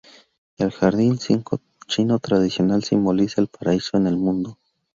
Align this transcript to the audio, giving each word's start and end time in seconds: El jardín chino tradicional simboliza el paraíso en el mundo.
El 0.57 0.71
jardín 0.71 1.19
chino 1.85 2.17
tradicional 2.17 2.83
simboliza 2.83 3.39
el 3.39 3.49
paraíso 3.49 3.97
en 3.97 4.07
el 4.07 4.17
mundo. 4.17 4.57